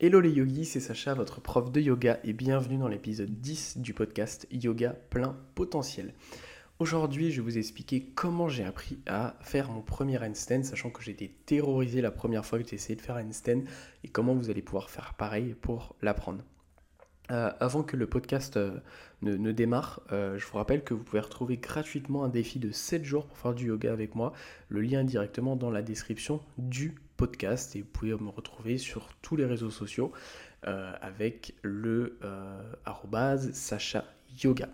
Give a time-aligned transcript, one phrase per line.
[0.00, 3.94] Hello les yogis, c'est Sacha, votre prof de yoga, et bienvenue dans l'épisode 10 du
[3.94, 6.14] podcast Yoga plein potentiel.
[6.80, 11.08] Aujourd'hui, je vais vous expliquer comment j'ai appris à faire mon premier handstand, sachant que
[11.08, 13.62] été terrorisé la première fois que j'ai essayé de faire un handstand,
[14.02, 16.42] et comment vous allez pouvoir faire pareil pour l'apprendre.
[17.30, 18.76] Euh, avant que le podcast euh,
[19.22, 23.02] ne, démarre, euh, je vous rappelle que vous pouvez retrouver gratuitement un défi de 7
[23.02, 24.34] jours pour faire du yoga avec moi.
[24.68, 29.08] Le lien est directement dans la description du podcast et vous pouvez me retrouver sur
[29.22, 30.12] tous les réseaux sociaux
[30.66, 32.18] avec le
[32.86, 34.04] arrobase Sacha
[34.42, 34.68] Yoga.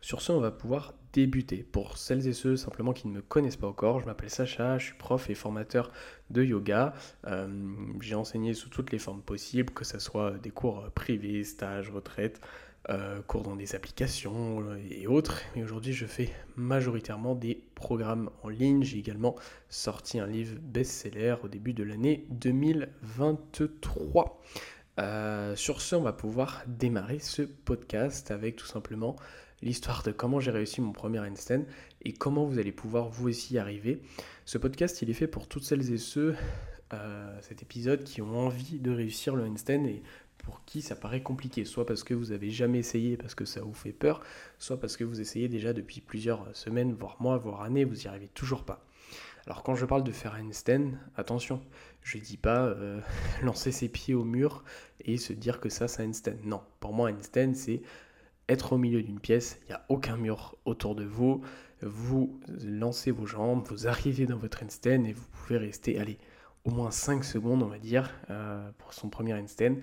[0.00, 1.62] Sur ce, on va pouvoir débuter.
[1.62, 4.86] Pour celles et ceux simplement qui ne me connaissent pas encore, je m'appelle Sacha, je
[4.86, 5.92] suis prof et formateur
[6.30, 6.94] de yoga.
[7.26, 7.48] Euh,
[8.00, 12.40] j'ai enseigné sous toutes les formes possibles, que ce soit des cours privés, stages, retraites,
[12.90, 15.40] euh, cours dans des applications et autres.
[15.54, 18.82] Et aujourd'hui, je fais majoritairement des programmes en ligne.
[18.82, 19.36] J'ai également
[19.68, 24.42] sorti un livre best-seller au début de l'année 2023.
[24.98, 29.16] Euh, sur ce, on va pouvoir démarrer ce podcast avec tout simplement
[29.62, 31.64] l'histoire de comment j'ai réussi mon premier handstand
[32.02, 34.02] et comment vous allez pouvoir vous aussi y arriver.
[34.44, 36.34] Ce podcast, il est fait pour toutes celles et ceux,
[36.92, 40.02] euh, cet épisode, qui ont envie de réussir le handstand et
[40.38, 43.60] pour qui ça paraît compliqué, soit parce que vous avez jamais essayé parce que ça
[43.60, 44.20] vous fait peur,
[44.58, 48.06] soit parce que vous essayez déjà depuis plusieurs semaines, voire mois, voire années, vous n'y
[48.08, 48.84] arrivez toujours pas.
[49.46, 51.60] Alors quand je parle de faire handstand, attention,
[52.02, 53.00] je ne dis pas euh,
[53.42, 54.62] lancer ses pieds au mur
[55.04, 56.36] et se dire que ça c'est handstand.
[56.44, 57.82] Non, pour moi handstand c'est
[58.48, 61.42] être au milieu d'une pièce, il n'y a aucun mur autour de vous,
[61.80, 66.18] vous lancez vos jambes, vous arrivez dans votre handstand et vous pouvez rester, allez,
[66.64, 69.76] au moins 5 secondes, on va dire, euh, pour son premier handstand,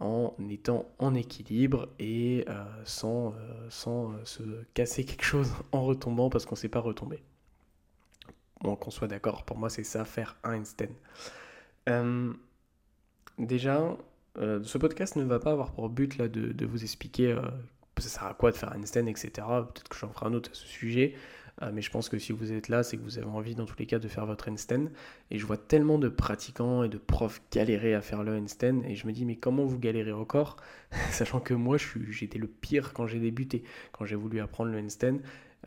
[0.00, 3.34] en étant en équilibre et euh, sans,
[3.68, 4.42] sans se
[4.74, 7.22] casser quelque chose en retombant parce qu'on ne sait pas retomber.
[8.62, 10.94] Qu'on soit d'accord, pour moi c'est ça, faire un handstand.
[13.38, 13.96] déjà,
[14.36, 17.36] ce podcast ne va pas avoir pour but là de, vous expliquer
[18.02, 19.30] ça sert à quoi de faire handstand, etc.
[19.36, 21.14] Peut-être que j'en ferai un autre à ce sujet.
[21.60, 23.66] Euh, mais je pense que si vous êtes là, c'est que vous avez envie dans
[23.66, 24.86] tous les cas de faire votre handstand.
[25.30, 28.82] Et je vois tellement de pratiquants et de profs galérer à faire le handstand.
[28.84, 30.56] Et je me dis, mais comment vous galérez encore
[31.10, 31.76] Sachant que moi,
[32.08, 33.62] j'étais le pire quand j'ai débuté.
[33.92, 34.82] Quand j'ai voulu apprendre le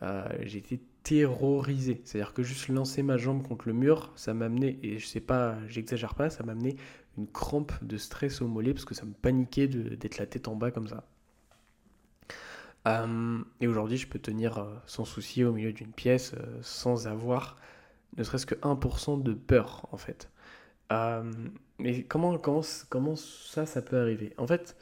[0.02, 2.02] euh, j'étais terrorisé.
[2.04, 5.56] C'est-à-dire que juste lancer ma jambe contre le mur, ça m'amenait, et je sais pas,
[5.68, 6.74] j'exagère pas, ça m'amenait
[7.16, 10.56] une crampe de stress au mollet parce que ça me paniquait d'être la tête en
[10.56, 11.04] bas comme ça.
[12.88, 17.06] Euh, et aujourd'hui, je peux tenir euh, sans souci au milieu d'une pièce euh, sans
[17.06, 17.56] avoir
[18.16, 20.28] ne serait-ce que 1% de peur, en fait.
[21.78, 24.32] mais comment, comment, comment ça, ça peut arriver?
[24.38, 24.76] En fait,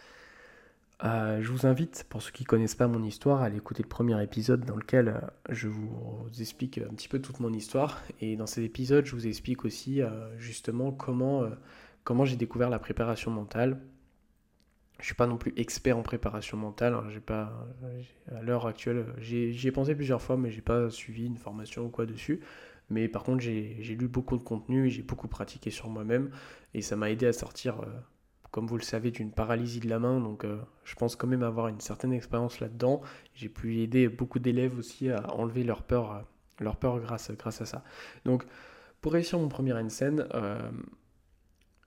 [1.05, 3.89] je vous invite, pour ceux qui ne connaissent pas mon histoire, à aller écouter le
[3.89, 5.21] premier épisode dans lequel
[5.51, 8.03] je vous explique un petit peu toute mon histoire.
[8.21, 10.01] Et dans cet épisode, je vous explique aussi
[10.39, 11.45] justement comment,
[12.05, 13.81] comment j'ai découvert la préparation mentale,
[15.01, 16.95] je suis pas non plus expert en préparation mentale.
[16.95, 17.05] Hein.
[17.11, 17.53] J'ai pas,
[18.35, 21.89] à l'heure actuelle, j'y ai, pensé plusieurs fois, mais j'ai pas suivi une formation ou
[21.89, 22.41] quoi dessus.
[22.91, 26.31] Mais par contre, j'ai lu beaucoup de contenu, j'ai beaucoup pratiqué sur moi-même,
[26.75, 27.87] et ça m'a aidé à sortir, euh,
[28.55, 30.21] comme vous le savez, d'une paralysie de la main.
[30.21, 33.03] Donc, euh, je pense quand même avoir une certaine expérience là-dedans.
[33.35, 36.25] J'ai pu aider beaucoup d'élèves aussi à enlever leur peur,
[36.61, 37.85] euh, grâce, grâce à ça.
[38.25, 38.45] Donc,
[39.01, 40.29] pour réussir mon premier handstand,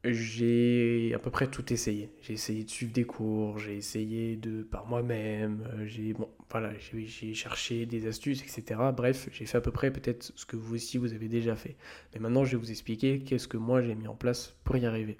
[0.03, 2.11] j'ai à peu près tout essayé.
[2.21, 6.71] J'ai essayé de suivre des cours, j'ai essayé de par moi-même, euh, j'ai bon, voilà,
[6.77, 8.79] j'ai cherché des astuces, etc.
[8.95, 11.77] Bref, j'ai fait à peu près peut-être ce que vous aussi vous avez déjà fait.
[12.13, 14.85] Mais maintenant, je vais vous expliquer qu'est-ce que moi j'ai mis en place pour y
[14.85, 15.17] arriver.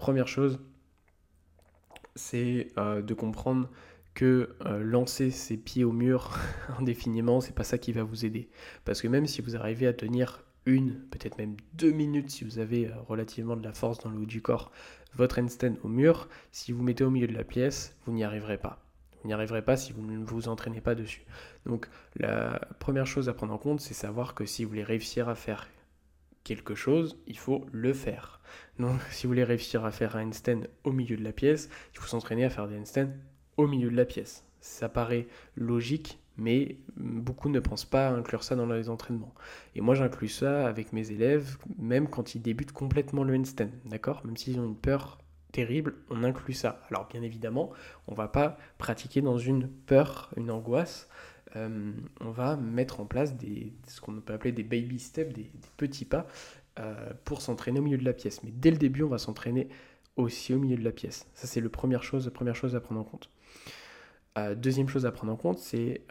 [0.00, 0.58] Première chose,
[2.14, 3.68] c'est euh, de comprendre
[4.14, 6.38] que euh, lancer ses pieds au mur
[6.78, 8.48] indéfiniment, c'est pas ça qui va vous aider.
[8.86, 12.58] Parce que même si vous arrivez à tenir une, peut-être même deux minutes si vous
[12.58, 14.72] avez euh, relativement de la force dans le haut du corps,
[15.16, 18.56] votre handstand au mur, si vous mettez au milieu de la pièce, vous n'y arriverez
[18.56, 18.82] pas.
[19.20, 21.26] Vous n'y arriverez pas si vous ne vous entraînez pas dessus.
[21.66, 25.28] Donc la première chose à prendre en compte, c'est savoir que si vous voulez réussir
[25.28, 25.68] à faire
[26.44, 28.40] quelque chose, il faut le faire.
[28.78, 31.98] Donc si vous voulez réussir à faire un handstand au milieu de la pièce, il
[31.98, 33.10] faut s'entraîner à faire des handstands
[33.56, 34.44] au milieu de la pièce.
[34.60, 35.26] Ça paraît
[35.56, 39.34] logique, mais beaucoup ne pensent pas à inclure ça dans les entraînements.
[39.74, 44.22] Et moi j'inclus ça avec mes élèves, même quand ils débutent complètement le handstand, d'accord?
[44.24, 45.18] Même s'ils ont une peur
[45.52, 46.82] terrible, on inclut ça.
[46.90, 47.70] Alors bien évidemment,
[48.06, 51.08] on va pas pratiquer dans une peur, une angoisse,
[51.56, 53.34] euh, on va mettre en place
[53.86, 56.26] ce qu'on peut appeler des baby steps, des, petits pas,
[56.78, 58.42] euh, pour s'entraîner au milieu de la pièce.
[58.42, 59.68] Mais dès le début, on va s'entraîner
[60.16, 61.28] aussi au milieu de la pièce.
[61.34, 63.30] Ça c'est la première chose, première chose à prendre en compte.
[64.38, 66.02] Euh, deuxième chose à prendre en compte, c'est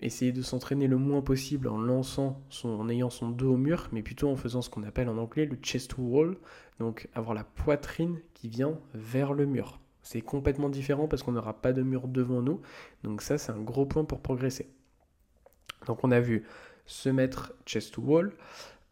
[0.00, 4.02] essayer de s'entraîner le moins possible en lançant en ayant son dos au mur, mais
[4.02, 6.36] plutôt en faisant ce qu'on appelle en anglais le chest wall,
[6.78, 9.80] donc avoir la poitrine qui vient vers le mur.
[10.06, 12.60] C'est complètement différent parce qu'on n'aura pas de mur devant nous,
[13.02, 14.70] donc ça c'est un gros point pour progresser.
[15.88, 16.44] Donc on a vu
[16.84, 18.32] se mettre chest wall,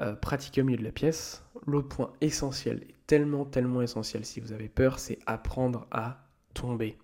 [0.00, 1.44] euh, pratiquer au milieu de la pièce.
[1.68, 6.98] L'autre point essentiel, tellement tellement essentiel si vous avez peur, c'est apprendre à tomber,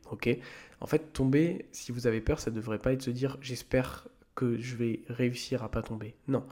[0.80, 4.08] En fait, tomber, si vous avez peur, ça ne devrait pas être se dire j'espère
[4.34, 6.16] que je vais réussir à pas tomber.
[6.26, 6.44] Non.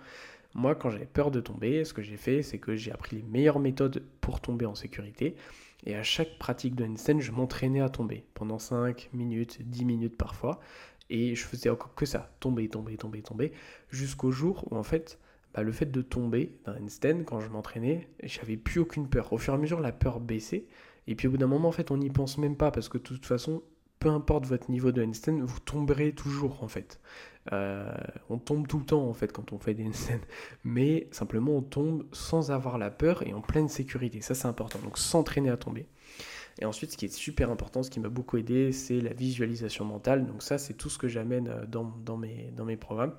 [0.55, 3.23] Moi, quand j'avais peur de tomber, ce que j'ai fait, c'est que j'ai appris les
[3.23, 5.37] meilleures méthodes pour tomber en sécurité.
[5.85, 10.17] Et à chaque pratique de handstand, je m'entraînais à tomber pendant 5 minutes, 10 minutes
[10.17, 10.59] parfois.
[11.11, 13.53] Et je faisais encore que ça, tomber, tomber, tomber, tomber,
[13.91, 15.19] jusqu'au jour où en fait,
[15.55, 19.33] bah, le fait de tomber d'un handstand, quand je m'entraînais, j'avais plus aucune peur.
[19.33, 20.67] Au fur et à mesure, la peur baissait.
[21.07, 22.99] Et puis au bout d'un moment, en fait, on n'y pense même pas parce que
[22.99, 23.63] de toute façon,
[23.99, 27.01] peu importe votre niveau de handstand, vous tomberez toujours en fait.
[27.53, 27.91] Euh,
[28.29, 30.21] on tombe tout le temps en fait quand on fait des handstands,
[30.65, 34.21] mais simplement on tombe sans avoir la peur et en pleine sécurité.
[34.21, 34.79] Ça c'est important.
[34.81, 35.87] Donc s'entraîner à tomber.
[36.61, 39.85] Et ensuite, ce qui est super important, ce qui m'a beaucoup aidé, c'est la visualisation
[39.85, 40.27] mentale.
[40.27, 43.15] Donc ça, c'est tout ce que j'amène euh, dans, mes programmes.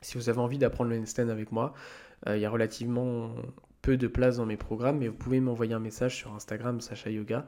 [0.00, 1.74] Si vous avez envie d'apprendre le handstand avec moi,
[2.26, 3.34] euh, il y a relativement
[3.82, 7.10] peu de place dans mes programmes, mais vous pouvez m'envoyer un message sur Instagram, Sacha
[7.10, 7.46] Yoga,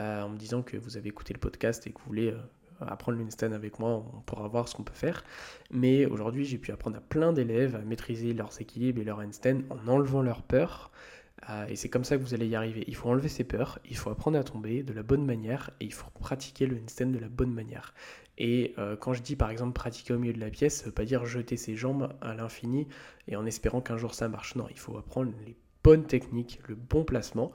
[0.00, 2.34] euh, en me disant que vous avez écouté le podcast et que vous voulez
[2.80, 5.24] apprendre le handstand avec moi, on pourra voir ce qu'on peut faire.
[5.70, 9.60] Mais aujourd'hui, j'ai pu apprendre à plein d'élèves à maîtriser leurs équilibres et leur handstand
[9.70, 10.90] en enlevant leur peur.
[11.50, 12.84] Euh, et c'est comme ça que vous allez y arriver.
[12.86, 15.84] Il faut enlever ses peurs, il faut apprendre à tomber de la bonne manière et
[15.84, 17.94] il faut pratiquer le handstand de la bonne manière.
[18.38, 20.92] Et euh, quand je dis par exemple pratiquer au milieu de la pièce, ça veut
[20.92, 22.86] pas dire jeter ses jambes à l'infini
[23.28, 24.56] et en espérant qu'un jour ça marche.
[24.56, 25.56] Non, il faut apprendre les
[25.86, 27.52] bonnes techniques, le bon placement.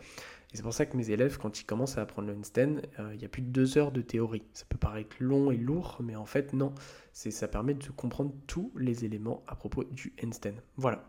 [0.53, 3.11] Et c'est pour ça que mes élèves, quand ils commencent à apprendre le handstand, euh,
[3.13, 4.43] il y a plus de deux heures de théorie.
[4.53, 6.73] Ça peut paraître long et lourd, mais en fait, non.
[7.11, 10.55] C'est, ça permet de comprendre tous les éléments à propos du handstand.
[10.77, 11.03] Voilà.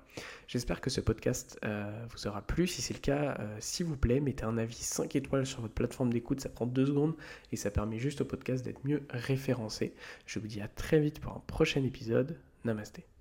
[0.49, 2.67] J'espère que ce podcast euh, vous aura plu.
[2.67, 5.75] Si c'est le cas, euh, s'il vous plaît, mettez un avis 5 étoiles sur votre
[5.75, 6.41] plateforme d'écoute.
[6.41, 7.15] Ça prend deux secondes
[7.53, 9.95] et ça permet juste au podcast d'être mieux référencé.
[10.27, 12.37] Je vous dis à très vite pour un prochain épisode.
[12.65, 13.12] Namasté.